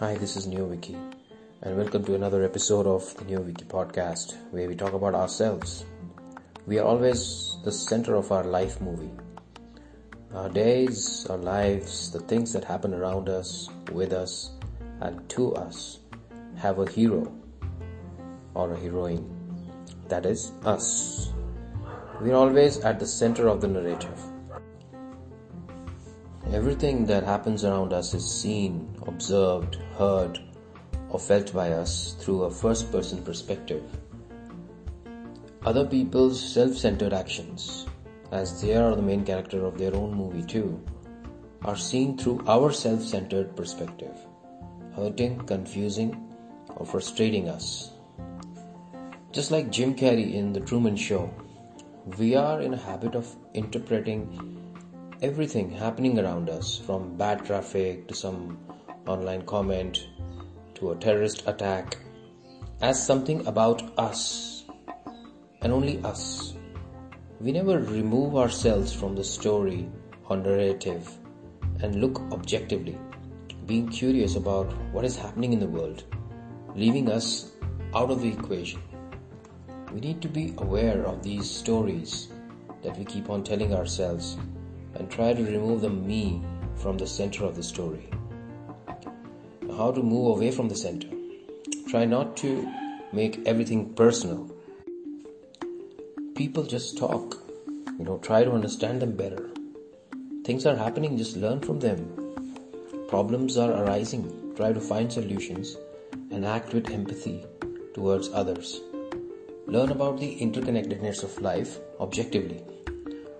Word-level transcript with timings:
Hi, 0.00 0.14
this 0.14 0.36
is 0.36 0.46
NeoViky, 0.46 0.94
and 1.60 1.76
welcome 1.76 2.04
to 2.04 2.14
another 2.14 2.44
episode 2.44 2.86
of 2.86 3.02
the 3.16 3.24
NeoViky 3.24 3.64
podcast 3.64 4.36
where 4.52 4.68
we 4.68 4.76
talk 4.76 4.92
about 4.92 5.12
ourselves. 5.12 5.86
We 6.68 6.78
are 6.78 6.84
always 6.84 7.56
the 7.64 7.72
center 7.72 8.14
of 8.14 8.30
our 8.30 8.44
life 8.44 8.80
movie. 8.80 9.10
Our 10.32 10.50
days, 10.50 11.26
our 11.28 11.36
lives, 11.36 12.12
the 12.12 12.20
things 12.20 12.52
that 12.52 12.62
happen 12.62 12.94
around 12.94 13.28
us, 13.28 13.70
with 13.90 14.12
us, 14.12 14.52
and 15.00 15.28
to 15.30 15.52
us 15.56 15.98
have 16.54 16.78
a 16.78 16.88
hero 16.88 17.34
or 18.54 18.74
a 18.74 18.78
heroine. 18.78 19.28
That 20.06 20.26
is 20.26 20.52
us. 20.64 21.32
We 22.20 22.30
are 22.30 22.36
always 22.36 22.78
at 22.84 23.00
the 23.00 23.06
center 23.06 23.48
of 23.48 23.60
the 23.60 23.66
narrative. 23.66 24.22
Everything 26.50 27.04
that 27.04 27.24
happens 27.24 27.62
around 27.62 27.92
us 27.92 28.14
is 28.14 28.24
seen, 28.26 28.88
observed, 29.06 29.76
heard, 29.98 30.40
or 31.10 31.20
felt 31.20 31.52
by 31.52 31.72
us 31.72 32.16
through 32.20 32.44
a 32.44 32.50
first 32.50 32.90
person 32.90 33.22
perspective. 33.22 33.84
Other 35.66 35.86
people's 35.86 36.40
self 36.40 36.74
centered 36.74 37.12
actions, 37.12 37.86
as 38.32 38.62
they 38.62 38.74
are 38.74 38.96
the 38.96 39.02
main 39.02 39.26
character 39.26 39.66
of 39.66 39.76
their 39.76 39.94
own 39.94 40.14
movie 40.14 40.42
too, 40.42 40.82
are 41.66 41.76
seen 41.76 42.16
through 42.16 42.42
our 42.46 42.72
self 42.72 43.02
centered 43.02 43.54
perspective, 43.54 44.16
hurting, 44.96 45.40
confusing, 45.40 46.32
or 46.76 46.86
frustrating 46.86 47.50
us. 47.50 47.90
Just 49.32 49.50
like 49.50 49.70
Jim 49.70 49.94
Carrey 49.94 50.32
in 50.32 50.54
The 50.54 50.60
Truman 50.60 50.96
Show, 50.96 51.30
we 52.16 52.36
are 52.36 52.62
in 52.62 52.72
a 52.72 52.78
habit 52.78 53.14
of 53.14 53.36
interpreting 53.52 54.57
everything 55.20 55.68
happening 55.68 56.16
around 56.20 56.48
us 56.48 56.78
from 56.78 57.16
bad 57.16 57.44
traffic 57.44 58.06
to 58.06 58.14
some 58.14 58.56
online 59.08 59.42
comment 59.46 60.06
to 60.74 60.92
a 60.92 60.96
terrorist 60.96 61.42
attack 61.48 61.96
as 62.80 63.04
something 63.04 63.44
about 63.48 63.82
us 63.98 64.64
and 65.62 65.72
only 65.72 66.00
us. 66.04 66.54
We 67.40 67.50
never 67.50 67.80
remove 67.80 68.36
ourselves 68.36 68.92
from 68.92 69.16
the 69.16 69.24
story 69.24 69.88
or 70.28 70.36
narrative 70.36 71.10
and 71.82 72.00
look 72.00 72.20
objectively, 72.30 72.96
being 73.66 73.88
curious 73.88 74.36
about 74.36 74.72
what 74.92 75.04
is 75.04 75.16
happening 75.16 75.52
in 75.52 75.58
the 75.58 75.66
world, 75.66 76.04
leaving 76.76 77.10
us 77.10 77.50
out 77.92 78.12
of 78.12 78.22
the 78.22 78.28
equation. 78.28 78.80
We 79.92 79.98
need 79.98 80.22
to 80.22 80.28
be 80.28 80.54
aware 80.58 81.04
of 81.04 81.24
these 81.24 81.50
stories 81.50 82.28
that 82.84 82.96
we 82.96 83.04
keep 83.04 83.30
on 83.30 83.42
telling 83.42 83.74
ourselves 83.74 84.36
and 84.98 85.10
try 85.10 85.32
to 85.32 85.44
remove 85.44 85.80
the 85.80 85.90
me 85.90 86.42
from 86.74 86.98
the 86.98 87.06
center 87.06 87.44
of 87.44 87.56
the 87.56 87.62
story. 87.62 88.08
How 89.76 89.92
to 89.92 90.02
move 90.02 90.36
away 90.36 90.50
from 90.50 90.68
the 90.68 90.76
center. 90.76 91.08
Try 91.88 92.04
not 92.04 92.36
to 92.38 92.68
make 93.12 93.46
everything 93.46 93.94
personal. 93.94 94.50
People 96.34 96.64
just 96.64 96.98
talk. 96.98 97.36
You 97.98 98.04
know, 98.04 98.18
try 98.18 98.44
to 98.44 98.52
understand 98.52 99.02
them 99.02 99.16
better. 99.16 99.50
Things 100.44 100.66
are 100.66 100.76
happening, 100.76 101.16
just 101.16 101.36
learn 101.36 101.60
from 101.60 101.80
them. 101.80 102.34
Problems 103.08 103.56
are 103.56 103.72
arising. 103.72 104.52
Try 104.56 104.72
to 104.72 104.80
find 104.80 105.12
solutions 105.12 105.76
and 106.30 106.44
act 106.44 106.74
with 106.74 106.90
empathy 106.90 107.44
towards 107.94 108.28
others. 108.32 108.80
Learn 109.66 109.90
about 109.90 110.18
the 110.18 110.38
interconnectedness 110.40 111.22
of 111.22 111.40
life 111.40 111.78
objectively 112.00 112.62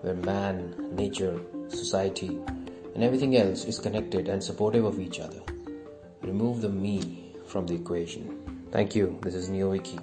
where 0.01 0.15
man, 0.15 0.75
nature, 0.95 1.39
society, 1.67 2.39
and 2.95 3.03
everything 3.03 3.35
else 3.37 3.65
is 3.65 3.79
connected 3.79 4.27
and 4.27 4.43
supportive 4.43 4.85
of 4.85 4.99
each 4.99 5.19
other. 5.19 5.41
Remove 6.21 6.61
the 6.61 6.69
me 6.69 7.35
from 7.45 7.65
the 7.65 7.75
equation. 7.75 8.67
Thank 8.71 8.95
you. 8.95 9.17
This 9.21 9.35
is 9.35 9.49
NeoViky. 9.49 9.99